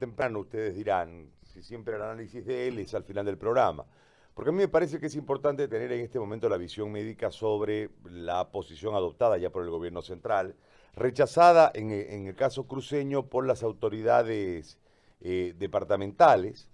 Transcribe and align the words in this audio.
temprano 0.00 0.40
ustedes 0.40 0.74
dirán, 0.74 1.30
si 1.44 1.62
siempre 1.62 1.94
el 1.94 2.02
análisis 2.02 2.44
de 2.44 2.66
él 2.66 2.78
es 2.78 2.94
al 2.94 3.04
final 3.04 3.26
del 3.26 3.38
programa. 3.38 3.84
Porque 4.34 4.48
a 4.48 4.52
mí 4.52 4.58
me 4.58 4.68
parece 4.68 4.98
que 4.98 5.06
es 5.06 5.14
importante 5.14 5.68
tener 5.68 5.92
en 5.92 6.00
este 6.00 6.18
momento 6.18 6.48
la 6.48 6.56
visión 6.56 6.90
médica 6.90 7.30
sobre 7.30 7.90
la 8.04 8.50
posición 8.50 8.94
adoptada 8.94 9.36
ya 9.36 9.50
por 9.50 9.62
el 9.62 9.70
gobierno 9.70 10.00
central, 10.02 10.56
rechazada 10.94 11.70
en, 11.74 11.90
el 11.90 12.34
caso 12.34 12.66
cruceño 12.66 13.26
por 13.26 13.46
las 13.46 13.62
autoridades 13.62 14.78
eh, 15.20 15.54
departamentales. 15.58 16.70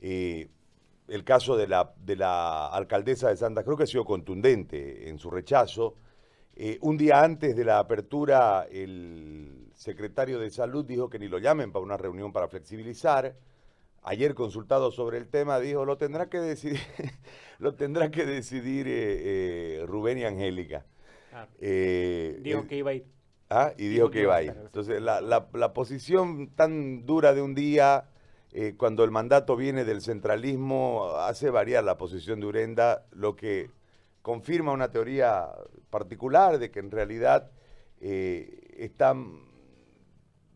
Eh, 0.00 0.48
el 1.08 1.24
caso 1.24 1.56
de 1.56 1.68
la, 1.68 1.92
de 1.98 2.16
la 2.16 2.68
alcaldesa 2.68 3.28
de 3.28 3.36
Santa 3.36 3.64
Cruz 3.64 3.76
que 3.76 3.84
ha 3.84 3.86
sido 3.86 4.04
contundente 4.04 5.10
en 5.10 5.18
su 5.18 5.30
rechazo. 5.30 5.96
Eh, 6.54 6.78
un 6.80 6.96
día 6.96 7.22
antes 7.22 7.56
de 7.56 7.64
la 7.64 7.78
apertura, 7.78 8.66
el 8.70 9.11
secretario 9.74 10.38
de 10.38 10.50
Salud 10.50 10.84
dijo 10.84 11.08
que 11.10 11.18
ni 11.18 11.28
lo 11.28 11.38
llamen 11.38 11.72
para 11.72 11.84
una 11.84 11.96
reunión 11.96 12.32
para 12.32 12.48
flexibilizar. 12.48 13.34
Ayer 14.02 14.34
consultado 14.34 14.90
sobre 14.90 15.18
el 15.18 15.28
tema 15.28 15.60
dijo 15.60 15.84
lo 15.84 15.96
tendrá 15.96 16.28
que 16.28 16.38
decidir, 16.38 16.80
lo 17.58 17.74
tendrá 17.74 18.10
que 18.10 18.26
decidir 18.26 18.88
eh, 18.88 19.80
eh, 19.80 19.86
Rubén 19.86 20.18
y 20.18 20.24
Angélica. 20.24 20.84
Ah, 21.32 21.46
dijo 21.58 22.66
que 22.66 22.76
iba 22.76 22.90
a 22.90 22.94
ir. 22.94 23.06
Ah, 23.48 23.72
y 23.76 23.88
dijo, 23.88 24.10
que 24.10 24.22
iba 24.22 24.34
a 24.34 24.42
ir. 24.42 24.54
Entonces 24.58 25.00
la, 25.00 25.20
la, 25.20 25.46
la 25.52 25.72
posición 25.72 26.48
tan 26.54 27.04
dura 27.04 27.34
de 27.34 27.42
un 27.42 27.54
día 27.54 28.06
eh, 28.54 28.74
cuando 28.76 29.02
el 29.02 29.10
mandato 29.10 29.56
viene 29.56 29.84
del 29.84 30.02
centralismo, 30.02 31.16
hace 31.16 31.48
variar 31.48 31.84
la 31.84 31.96
posición 31.96 32.38
de 32.38 32.46
Urenda, 32.46 33.06
lo 33.12 33.34
que 33.34 33.70
confirma 34.20 34.72
una 34.72 34.90
teoría 34.90 35.48
particular 35.88 36.58
de 36.58 36.70
que 36.70 36.80
en 36.80 36.90
realidad 36.90 37.50
eh, 38.00 38.74
está 38.76 39.16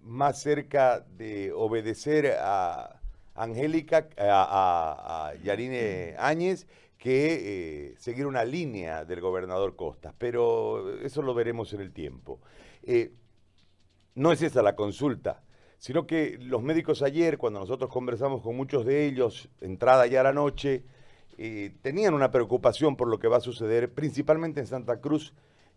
más 0.07 0.41
cerca 0.41 1.01
de 1.01 1.53
obedecer 1.53 2.37
a 2.41 3.01
Angélica, 3.35 4.09
a, 4.19 5.33
Yarine 5.43 6.15
Áñez, 6.19 6.67
que 6.97 7.91
eh, 7.91 7.95
seguir 7.99 8.27
una 8.27 8.45
línea 8.45 9.05
del 9.05 9.21
gobernador 9.21 9.77
Costas. 9.77 10.15
Pero 10.17 10.99
eso 11.01 11.23
lo 11.23 11.35
veremos 11.35 11.73
en 11.75 11.81
el 11.81 11.93
tiempo. 11.93 12.41
no 14.15 14.33
es 14.33 14.43
esa 14.43 14.63
la 14.63 14.75
consulta 14.75 15.43
sino 15.79 16.07
que 16.07 16.39
los 16.41 16.63
médicos 16.63 17.03
ayer, 17.03 17.39
cuando 17.39 17.61
nosotros 17.61 17.91
conversamos 17.91 18.43
con 18.43 18.57
muchos 18.57 18.85
de 18.85 19.07
ellos, 19.07 19.49
entrada 19.61 20.07
ya 20.07 20.23
la 20.23 20.33
noche, 20.33 20.85
eh, 21.39 21.75
tenían 21.83 22.15
una 22.15 22.31
preocupación 22.31 22.97
por 22.97 23.09
lo 23.09 23.19
que 23.19 23.29
va 23.29 23.37
a 23.39 23.41
suceder, 23.41 23.93
principalmente 23.93 24.61
en 24.61 24.67
Santa 24.67 25.01
Cruz, 25.01 25.35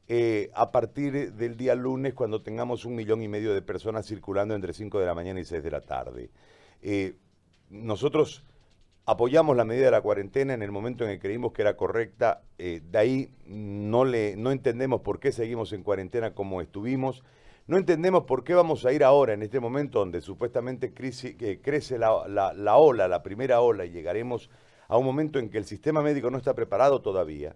eh, 0.10 0.52
a 0.54 0.72
partir 0.72 1.34
del 1.34 1.56
día 1.56 1.76
lunes, 1.76 2.14
cuando 2.14 2.42
tengamos 2.42 2.84
un 2.84 2.96
millón 2.96 3.22
y 3.22 3.30
medio 3.30 3.54
de 3.54 3.62
personas 3.62 4.06
circulando 4.06 4.56
entre 4.56 4.74
5 4.74 5.00
de 5.00 5.06
la 5.06 5.14
mañana 5.14 5.40
y 5.40 5.46
6 5.46 5.64
de 5.64 5.72
la 5.72 5.80
tarde. 5.80 6.32
Eh, 6.82 7.16
nosotros 7.70 8.44
apoyamos 9.06 9.56
la 9.56 9.64
medida 9.64 9.86
de 9.86 9.92
la 9.92 10.02
cuarentena 10.02 10.54
en 10.54 10.64
el 10.64 10.72
momento 10.72 11.06
en 11.06 11.12
que 11.12 11.20
creímos 11.20 11.54
que 11.54 11.62
era 11.62 11.78
correcta, 11.78 12.42
de 12.58 12.98
ahí 12.98 13.32
no, 13.46 14.04
le, 14.04 14.36
no 14.36 14.52
entendemos 14.52 15.02
por 15.02 15.20
qué 15.20 15.32
seguimos 15.32 15.72
en 15.72 15.84
cuarentena 15.84 16.34
como 16.34 16.62
estuvimos. 16.62 17.24
No 17.70 17.78
entendemos 17.78 18.24
por 18.24 18.44
qué 18.44 18.56
vamos 18.56 18.84
a 18.84 18.94
ir 18.94 19.04
ahora, 19.04 19.34
en 19.34 19.44
este 19.44 19.60
momento 19.60 20.00
donde 20.00 20.22
supuestamente 20.22 20.92
crece 20.92 22.00
la, 22.00 22.12
ola, 22.16 23.08
la 23.08 23.22
primera 23.22 23.62
ola, 23.62 23.86
y 23.86 23.92
llegaremos 23.92 24.50
a 24.88 24.98
un 24.98 25.06
momento 25.06 25.38
en 25.38 25.52
que 25.52 25.60
el 25.60 25.66
sistema 25.66 26.02
médico 26.02 26.32
no 26.32 26.40
está 26.40 26.56
preparado 26.56 27.04
todavía, 27.04 27.56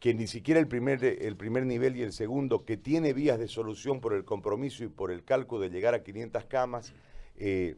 que 0.00 0.14
ni 0.14 0.26
siquiera 0.26 0.58
el 0.58 0.66
primer, 0.66 1.04
el 1.04 1.36
primer 1.36 1.66
nivel 1.66 1.94
y 1.94 2.02
el 2.02 2.12
segundo, 2.12 2.64
que 2.64 2.78
tiene 2.78 3.12
vías 3.12 3.38
de 3.38 3.48
solución 3.48 4.00
por 4.00 4.14
el 4.14 4.24
compromiso 4.24 4.82
y 4.82 4.88
por 4.88 5.12
el 5.12 5.24
cálculo 5.24 5.60
de 5.60 5.70
llegar 5.70 5.94
a 5.94 6.02
500 6.02 6.46
camas, 6.46 6.94
eh, 7.36 7.76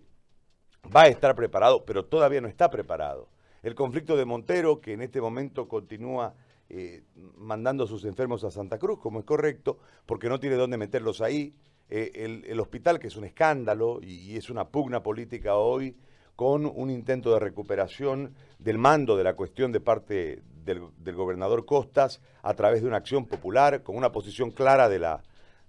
va 0.94 1.02
a 1.02 1.08
estar 1.08 1.34
preparado, 1.34 1.84
pero 1.84 2.04
todavía 2.04 2.40
no 2.40 2.46
está 2.46 2.70
preparado. 2.70 3.28
El 3.62 3.74
conflicto 3.74 4.16
de 4.16 4.24
Montero, 4.24 4.80
que 4.80 4.92
en 4.92 5.02
este 5.02 5.20
momento 5.20 5.68
continúa 5.68 6.34
eh, 6.68 7.02
mandando 7.36 7.84
a 7.84 7.86
sus 7.88 8.04
enfermos 8.04 8.44
a 8.44 8.52
Santa 8.52 8.78
Cruz, 8.78 9.00
como 9.00 9.18
es 9.18 9.24
correcto, 9.24 9.78
porque 10.06 10.28
no 10.28 10.38
tiene 10.38 10.56
dónde 10.56 10.78
meterlos 10.78 11.20
ahí, 11.20 11.54
eh, 11.88 12.42
el, 12.46 12.60
hospital, 12.60 13.00
que 13.00 13.08
es 13.08 13.16
un 13.16 13.24
escándalo 13.24 14.00
y, 14.00 14.36
es 14.36 14.48
una 14.48 14.68
pugna 14.68 15.02
política 15.02 15.56
hoy, 15.56 15.96
con 16.36 16.66
un 16.66 16.88
intento 16.88 17.34
de 17.34 17.40
recuperación 17.40 18.34
del 18.58 18.78
mando 18.78 19.16
de 19.16 19.24
la 19.24 19.34
cuestión 19.34 19.72
de 19.72 19.80
parte 19.80 20.42
del, 20.64 21.14
gobernador 21.14 21.64
Costas 21.66 22.20
a 22.42 22.54
través 22.54 22.82
de 22.82 22.88
una 22.88 22.98
acción 22.98 23.26
popular, 23.26 23.82
con 23.82 23.96
una 23.96 24.12
posición 24.12 24.50
clara 24.50 24.88
de 24.88 24.98
la, 24.98 25.22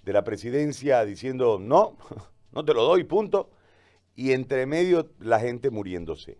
de 0.03 0.13
la 0.13 0.23
presidencia 0.23 1.03
diciendo 1.05 1.59
no, 1.59 1.97
no 2.51 2.65
te 2.65 2.73
lo 2.73 2.83
doy, 2.83 3.03
punto, 3.03 3.49
y 4.15 4.31
entre 4.31 4.65
medio 4.65 5.11
la 5.19 5.39
gente 5.39 5.69
muriéndose. 5.69 6.37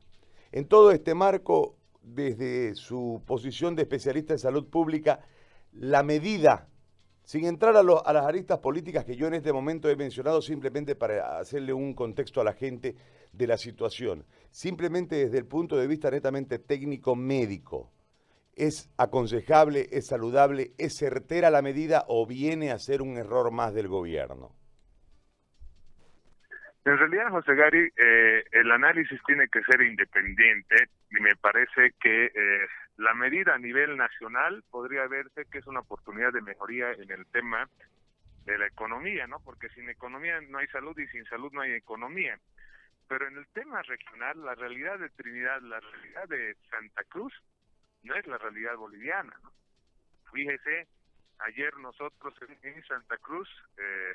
En 0.52 0.68
todo 0.68 0.92
este 0.92 1.16
marco, 1.16 1.78
desde 2.02 2.76
su 2.76 3.24
posición 3.26 3.76
de 3.76 3.84
especialista 3.84 4.34
en 4.34 4.40
salud 4.40 4.68
pública, 4.68 5.22
la 5.72 6.04
medida 6.04 6.68
sin 7.24 7.46
entrar 7.46 7.76
a, 7.78 7.84
las 7.84 8.26
aristas 8.26 8.60
políticas 8.60 9.06
que 9.06 9.16
yo 9.16 9.28
en 9.28 9.34
este 9.34 9.54
momento 9.54 9.90
he 9.90 9.96
mencionado 9.96 10.42
simplemente 10.42 10.96
para 10.96 11.40
hacerle 11.40 11.74
un 11.74 11.94
contexto 11.94 12.42
a 12.42 12.44
la 12.44 12.54
gente 12.54 12.96
de 13.32 13.48
la 13.48 13.58
situación, 13.58 14.26
simplemente 14.52 15.16
desde 15.16 15.38
el 15.38 15.46
punto 15.46 15.78
de 15.78 15.88
vista 15.88 16.12
netamente 16.12 16.60
técnico 16.60 17.16
médico, 17.16 17.92
¿es 18.56 18.94
aconsejable, 18.98 19.88
es 19.92 20.08
saludable, 20.08 20.72
es 20.78 20.98
certera 20.98 21.50
la 21.50 21.62
medida 21.62 22.04
o 22.08 22.28
viene 22.28 22.72
a 22.72 22.80
ser 22.80 23.02
un 23.02 23.18
error 23.18 23.52
más 23.52 23.74
del 23.74 23.88
gobierno? 23.88 24.56
En 26.86 26.98
realidad, 26.98 27.30
José 27.30 27.56
Gary, 27.56 27.90
eh, 27.96 28.44
el 28.52 28.70
análisis 28.72 29.20
tiene 29.26 29.48
que 29.48 29.62
ser 29.64 29.82
independiente 29.82 30.90
y 31.12 31.22
me 31.22 31.34
parece 31.36 31.94
que 32.02 32.26
eh, 32.26 32.68
la 32.98 33.14
medida 33.14 33.56
a 33.56 33.58
nivel 33.60 33.96
nacional 33.96 34.64
podría 34.70 35.08
verse 35.08 35.46
que 35.50 35.60
es 35.60 35.68
una 35.68 35.80
oportunidad 35.80 36.34
de 36.34 36.42
mejoría 36.42 36.92
en 36.92 37.10
el 37.10 37.26
tema 37.28 37.70
de 38.46 38.58
la 38.58 38.68
economía, 38.68 39.28
¿no? 39.28 39.40
Porque 39.40 39.70
sin 39.70 39.90
economía 39.90 40.42
no 40.42 40.58
hay 40.58 40.68
salud 40.68 40.98
y 41.00 41.08
sin 41.08 41.24
salud 41.26 41.52
no 41.54 41.62
hay 41.62 41.72
economía. 41.72 42.38
Pero 43.08 43.28
en 43.28 43.38
el 43.38 43.48
tema 43.54 43.82
regional, 43.84 44.44
la 44.44 44.56
realidad 44.56 45.00
de 45.00 45.10
Trinidad, 45.10 45.62
la 45.62 45.80
realidad 45.80 46.28
de 46.28 46.56
Santa 46.70 47.04
Cruz, 47.06 47.34
no 48.04 48.16
es 48.16 48.28
la 48.28 48.38
realidad 48.38 48.76
boliviana, 48.76 49.38
¿no? 49.44 49.52
Fíjese, 50.32 50.88
ayer 51.40 51.76
nosotros 51.78 52.34
en 52.64 52.84
Santa 52.86 53.18
Cruz 53.18 53.50
eh, 53.78 54.14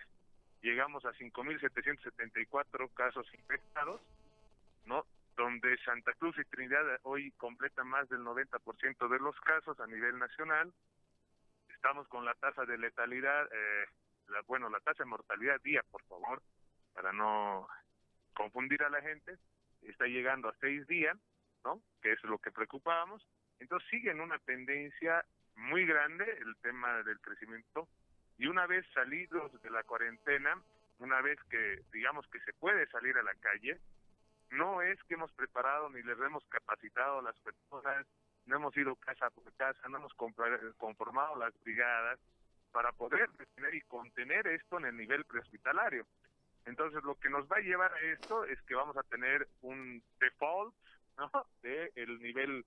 llegamos 0.62 1.04
a 1.04 1.12
5.774 1.12 2.92
casos 2.92 3.26
infectados, 3.34 4.00
¿no? 4.84 5.06
Donde 5.36 5.78
Santa 5.84 6.12
Cruz 6.14 6.36
y 6.38 6.44
Trinidad 6.44 6.98
hoy 7.02 7.30
completan 7.32 7.86
más 7.88 8.08
del 8.08 8.20
90% 8.20 9.08
de 9.08 9.18
los 9.20 9.38
casos 9.40 9.78
a 9.78 9.86
nivel 9.86 10.18
nacional. 10.18 10.72
Estamos 11.68 12.08
con 12.08 12.24
la 12.24 12.34
tasa 12.34 12.64
de 12.64 12.76
letalidad, 12.76 13.48
eh, 13.52 13.86
bueno, 14.46 14.68
la 14.68 14.80
tasa 14.80 15.04
de 15.04 15.10
mortalidad 15.10 15.60
día, 15.60 15.82
por 15.90 16.02
favor, 16.04 16.42
para 16.92 17.12
no 17.12 17.68
confundir 18.34 18.82
a 18.82 18.90
la 18.90 19.00
gente, 19.00 19.36
está 19.82 20.06
llegando 20.06 20.48
a 20.48 20.56
seis 20.60 20.86
días, 20.88 21.16
¿no? 21.64 21.80
Que 22.02 22.12
es 22.12 22.22
lo 22.24 22.38
que 22.38 22.50
preocupábamos. 22.50 23.24
Entonces 23.60 23.88
sigue 23.90 24.10
en 24.10 24.20
una 24.20 24.38
tendencia 24.38 25.24
muy 25.56 25.86
grande 25.86 26.24
el 26.40 26.56
tema 26.56 27.02
del 27.02 27.20
crecimiento 27.20 27.88
y 28.38 28.46
una 28.46 28.66
vez 28.66 28.86
salidos 28.94 29.60
de 29.62 29.70
la 29.70 29.82
cuarentena, 29.82 30.62
una 30.98 31.20
vez 31.20 31.38
que 31.50 31.82
digamos 31.92 32.26
que 32.28 32.40
se 32.40 32.52
puede 32.52 32.86
salir 32.88 33.16
a 33.18 33.22
la 33.22 33.34
calle, 33.34 33.80
no 34.50 34.80
es 34.82 35.02
que 35.04 35.14
hemos 35.14 35.32
preparado 35.32 35.90
ni 35.90 36.02
les 36.02 36.18
hemos 36.20 36.44
capacitado 36.46 37.18
a 37.18 37.22
las 37.22 37.38
personas, 37.40 38.06
no 38.46 38.56
hemos 38.56 38.76
ido 38.76 38.96
casa 38.96 39.28
por 39.30 39.52
casa, 39.56 39.88
no 39.88 39.98
hemos 39.98 40.14
conformado 40.14 41.36
las 41.36 41.52
brigadas 41.62 42.18
para 42.72 42.92
poder 42.92 43.28
detener 43.32 43.74
y 43.74 43.80
contener 43.82 44.46
esto 44.46 44.78
en 44.78 44.86
el 44.86 44.96
nivel 44.96 45.24
prehospitalario. 45.24 46.06
Entonces, 46.64 47.02
lo 47.02 47.14
que 47.16 47.30
nos 47.30 47.50
va 47.50 47.56
a 47.56 47.60
llevar 47.60 47.92
a 47.92 48.00
esto 48.00 48.44
es 48.44 48.60
que 48.62 48.74
vamos 48.74 48.96
a 48.96 49.02
tener 49.04 49.48
un 49.62 50.02
default 50.20 50.74
¿no? 51.16 51.30
de 51.62 51.92
el 51.96 52.20
nivel 52.20 52.64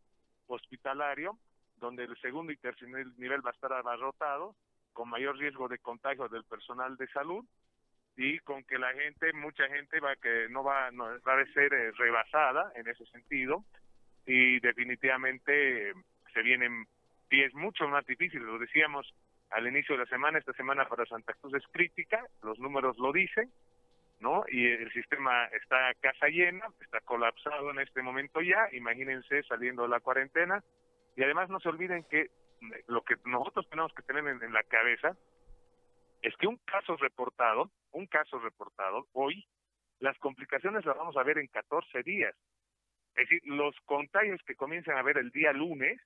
hospitalario, 0.53 1.37
donde 1.77 2.03
el 2.03 2.15
segundo 2.21 2.51
y 2.51 2.57
tercer 2.57 2.87
nivel 2.89 3.45
va 3.45 3.49
a 3.49 3.53
estar 3.53 3.73
abarrotado, 3.73 4.55
con 4.93 5.09
mayor 5.09 5.37
riesgo 5.37 5.67
de 5.67 5.79
contagio 5.79 6.27
del 6.27 6.43
personal 6.43 6.97
de 6.97 7.07
salud 7.07 7.45
y 8.17 8.39
con 8.39 8.63
que 8.63 8.77
la 8.77 8.93
gente, 8.93 9.31
mucha 9.33 9.67
gente 9.69 9.99
va 9.99 10.15
que 10.15 10.47
no 10.49 10.63
va, 10.63 10.91
no, 10.91 11.05
va 11.05 11.39
a 11.39 11.53
ser 11.53 11.73
eh, 11.73 11.91
rebasada 11.91 12.71
en 12.75 12.87
ese 12.87 13.05
sentido 13.05 13.63
y 14.25 14.59
definitivamente 14.59 15.93
se 16.33 16.41
vienen 16.41 16.85
pies 17.29 17.53
mucho 17.53 17.87
más 17.87 18.05
difíciles, 18.05 18.45
lo 18.45 18.59
decíamos 18.59 19.13
al 19.51 19.67
inicio 19.67 19.95
de 19.95 20.03
la 20.03 20.09
semana, 20.09 20.39
esta 20.39 20.53
semana 20.53 20.87
para 20.87 21.05
Santa 21.05 21.33
Cruz 21.33 21.53
es 21.55 21.63
crítica, 21.71 22.25
los 22.41 22.59
números 22.59 22.97
lo 22.97 23.11
dicen, 23.11 23.51
¿no? 24.21 24.43
Y 24.47 24.67
el 24.67 24.91
sistema 24.93 25.45
está 25.47 25.93
casa 25.99 26.27
llena, 26.27 26.65
está 26.79 27.01
colapsado 27.01 27.71
en 27.71 27.79
este 27.79 28.01
momento 28.01 28.39
ya, 28.39 28.69
imagínense 28.71 29.43
saliendo 29.43 29.83
de 29.83 29.89
la 29.89 29.99
cuarentena, 29.99 30.63
y 31.15 31.23
además 31.23 31.49
no 31.49 31.59
se 31.59 31.69
olviden 31.69 32.03
que 32.03 32.29
lo 32.87 33.01
que 33.01 33.15
nosotros 33.25 33.67
tenemos 33.69 33.91
que 33.93 34.03
tener 34.03 34.25
en, 34.27 34.53
la 34.53 34.63
cabeza 34.63 35.17
es 36.21 36.35
que 36.37 36.45
un 36.45 36.57
caso 36.57 36.95
reportado, 36.97 37.71
un 37.91 38.05
caso 38.05 38.37
reportado 38.39 39.07
hoy 39.13 39.45
las 39.99 40.17
complicaciones 40.19 40.85
las 40.85 40.95
vamos 40.95 41.17
a 41.17 41.23
ver 41.23 41.39
en 41.39 41.47
14 41.47 42.03
días. 42.03 42.35
Es 43.15 43.27
decir, 43.27 43.41
los 43.45 43.75
contagios 43.85 44.39
que 44.45 44.55
comienzan 44.55 44.97
a 44.97 45.03
ver 45.03 45.17
el 45.17 45.31
día 45.31 45.51
lunes, 45.51 45.99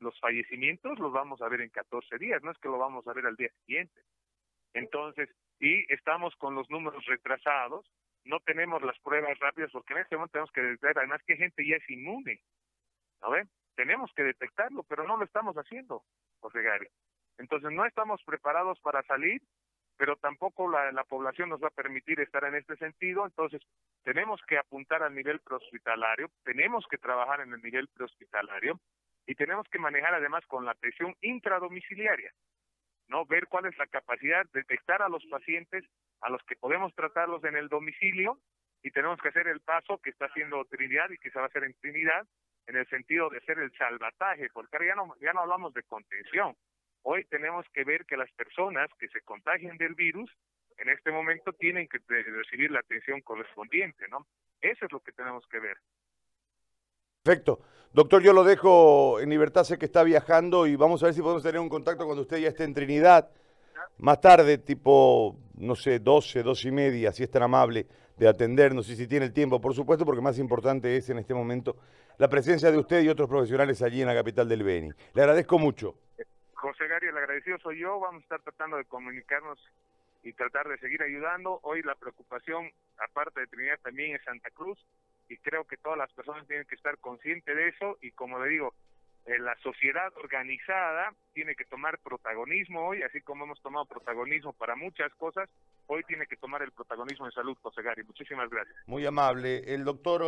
los 0.00 0.18
fallecimientos 0.20 0.98
los 0.98 1.12
vamos 1.12 1.42
a 1.42 1.48
ver 1.48 1.60
en 1.60 1.70
14 1.70 2.16
días, 2.18 2.42
no 2.42 2.52
es 2.52 2.58
que 2.58 2.68
lo 2.68 2.78
vamos 2.78 3.06
a 3.06 3.12
ver 3.12 3.26
al 3.26 3.36
día 3.36 3.50
siguiente. 3.64 4.00
Entonces, 4.72 5.28
y 5.58 5.92
estamos 5.92 6.34
con 6.36 6.54
los 6.54 6.68
números 6.70 7.04
retrasados, 7.06 7.90
no 8.24 8.40
tenemos 8.40 8.82
las 8.82 8.98
pruebas 9.00 9.38
rápidas 9.38 9.70
porque 9.72 9.94
en 9.94 10.00
este 10.00 10.16
momento 10.16 10.32
tenemos 10.32 10.52
que 10.52 10.62
detectar 10.62 10.98
además 10.98 11.22
que 11.26 11.36
gente 11.36 11.66
ya 11.66 11.76
es 11.76 11.90
inmune. 11.90 12.40
¿No 13.22 13.30
ve? 13.30 13.46
Tenemos 13.74 14.12
que 14.14 14.24
detectarlo, 14.24 14.82
pero 14.84 15.06
no 15.06 15.16
lo 15.16 15.24
estamos 15.24 15.56
haciendo, 15.56 16.02
José 16.40 16.62
Gary. 16.62 16.88
Entonces 17.38 17.70
no 17.70 17.84
estamos 17.84 18.22
preparados 18.24 18.80
para 18.80 19.02
salir, 19.04 19.42
pero 19.96 20.16
tampoco 20.16 20.68
la, 20.68 20.92
la 20.92 21.04
población 21.04 21.48
nos 21.48 21.62
va 21.62 21.68
a 21.68 21.82
permitir 21.82 22.20
estar 22.20 22.44
en 22.44 22.56
este 22.56 22.76
sentido. 22.76 23.24
Entonces 23.24 23.62
tenemos 24.02 24.40
que 24.46 24.58
apuntar 24.58 25.02
al 25.02 25.14
nivel 25.14 25.40
prehospitalario, 25.40 26.30
tenemos 26.42 26.86
que 26.90 26.98
trabajar 26.98 27.40
en 27.40 27.52
el 27.52 27.62
nivel 27.62 27.88
prehospitalario 27.88 28.80
y 29.26 29.34
tenemos 29.34 29.66
que 29.68 29.78
manejar 29.78 30.14
además 30.14 30.44
con 30.46 30.64
la 30.64 30.72
atención 30.72 31.14
intradomiciliaria. 31.20 32.32
¿No? 33.08 33.24
Ver 33.26 33.46
cuál 33.46 33.66
es 33.66 33.76
la 33.78 33.86
capacidad, 33.86 34.44
de 34.46 34.60
detectar 34.60 35.02
a 35.02 35.08
los 35.08 35.24
pacientes 35.26 35.84
a 36.20 36.30
los 36.30 36.42
que 36.44 36.56
podemos 36.56 36.94
tratarlos 36.94 37.44
en 37.44 37.56
el 37.56 37.68
domicilio 37.68 38.38
y 38.82 38.90
tenemos 38.90 39.20
que 39.20 39.28
hacer 39.28 39.48
el 39.48 39.60
paso 39.60 39.98
que 39.98 40.10
está 40.10 40.26
haciendo 40.26 40.64
Trinidad 40.64 41.10
y 41.10 41.18
que 41.18 41.30
se 41.30 41.38
va 41.38 41.44
a 41.44 41.48
hacer 41.48 41.64
en 41.64 41.74
Trinidad 41.74 42.26
en 42.66 42.76
el 42.76 42.86
sentido 42.88 43.30
de 43.30 43.40
ser 43.40 43.58
el 43.58 43.72
salvataje, 43.76 44.48
porque 44.52 44.76
ahora 44.76 44.86
ya 44.86 44.94
no, 44.94 45.14
ya 45.20 45.32
no 45.32 45.40
hablamos 45.40 45.72
de 45.74 45.82
contención. 45.84 46.56
Hoy 47.02 47.24
tenemos 47.26 47.64
que 47.72 47.84
ver 47.84 48.04
que 48.06 48.16
las 48.16 48.30
personas 48.32 48.90
que 48.98 49.08
se 49.08 49.20
contagien 49.22 49.76
del 49.76 49.94
virus 49.94 50.30
en 50.78 50.88
este 50.88 51.10
momento 51.10 51.52
tienen 51.52 51.88
que 51.88 51.98
recibir 52.08 52.70
la 52.70 52.80
atención 52.80 53.20
correspondiente, 53.20 54.08
¿no? 54.08 54.26
Eso 54.60 54.86
es 54.86 54.92
lo 54.92 55.00
que 55.00 55.12
tenemos 55.12 55.46
que 55.46 55.60
ver. 55.60 55.78
Perfecto. 57.26 57.58
Doctor, 57.92 58.22
yo 58.22 58.32
lo 58.32 58.44
dejo 58.44 59.18
en 59.18 59.30
libertad, 59.30 59.64
sé 59.64 59.78
que 59.78 59.86
está 59.86 60.04
viajando 60.04 60.68
y 60.68 60.76
vamos 60.76 61.02
a 61.02 61.06
ver 61.06 61.14
si 61.14 61.20
podemos 61.20 61.42
tener 61.42 61.60
un 61.60 61.68
contacto 61.68 62.04
cuando 62.04 62.22
usted 62.22 62.36
ya 62.36 62.50
esté 62.50 62.62
en 62.62 62.72
Trinidad. 62.72 63.28
Más 63.98 64.20
tarde, 64.20 64.58
tipo, 64.58 65.36
no 65.56 65.74
sé, 65.74 65.98
12, 65.98 66.44
12 66.44 66.68
y 66.68 66.70
media, 66.70 67.10
si 67.10 67.24
es 67.24 67.30
tan 67.30 67.42
amable 67.42 67.88
de 68.16 68.28
atendernos 68.28 68.88
y 68.90 68.94
si 68.94 69.08
tiene 69.08 69.26
el 69.26 69.32
tiempo, 69.32 69.60
por 69.60 69.74
supuesto, 69.74 70.04
porque 70.04 70.20
más 70.20 70.38
importante 70.38 70.96
es 70.96 71.10
en 71.10 71.18
este 71.18 71.34
momento 71.34 71.74
la 72.16 72.28
presencia 72.28 72.70
de 72.70 72.78
usted 72.78 73.02
y 73.02 73.08
otros 73.08 73.28
profesionales 73.28 73.82
allí 73.82 74.02
en 74.02 74.06
la 74.06 74.14
capital 74.14 74.48
del 74.48 74.62
Beni. 74.62 74.90
Le 75.12 75.22
agradezco 75.22 75.58
mucho. 75.58 75.96
José 76.54 76.86
Gary, 76.86 77.08
el 77.08 77.16
agradecido 77.16 77.58
soy 77.58 77.80
yo. 77.80 77.98
Vamos 77.98 78.20
a 78.20 78.22
estar 78.22 78.40
tratando 78.42 78.76
de 78.76 78.84
comunicarnos 78.84 79.58
y 80.22 80.32
tratar 80.32 80.68
de 80.68 80.78
seguir 80.78 81.02
ayudando. 81.02 81.58
Hoy 81.64 81.82
la 81.82 81.96
preocupación, 81.96 82.70
aparte 82.98 83.40
de 83.40 83.48
Trinidad, 83.48 83.80
también 83.82 84.14
es 84.14 84.22
Santa 84.22 84.48
Cruz 84.50 84.78
y 85.28 85.36
creo 85.38 85.64
que 85.64 85.76
todas 85.76 85.98
las 85.98 86.12
personas 86.12 86.46
tienen 86.46 86.66
que 86.66 86.74
estar 86.74 86.98
conscientes 86.98 87.54
de 87.54 87.68
eso 87.68 87.98
y 88.00 88.12
como 88.12 88.38
le 88.38 88.50
digo, 88.50 88.74
eh, 89.26 89.40
la 89.40 89.56
sociedad 89.56 90.12
organizada 90.22 91.12
tiene 91.32 91.56
que 91.56 91.64
tomar 91.64 91.98
protagonismo 91.98 92.86
hoy, 92.86 93.02
así 93.02 93.20
como 93.20 93.44
hemos 93.44 93.60
tomado 93.60 93.84
protagonismo 93.84 94.52
para 94.52 94.76
muchas 94.76 95.12
cosas, 95.14 95.50
hoy 95.88 96.04
tiene 96.04 96.26
que 96.26 96.36
tomar 96.36 96.62
el 96.62 96.70
protagonismo 96.70 97.26
en 97.26 97.32
salud, 97.32 97.56
José 97.60 97.82
Gary. 97.82 98.04
Muchísimas 98.04 98.48
gracias. 98.48 98.76
Muy 98.86 99.04
amable. 99.04 99.74
El 99.74 99.84
doctor 99.84 100.22